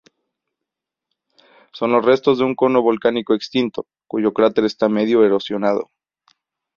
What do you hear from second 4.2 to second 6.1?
cráter está medio erosionado.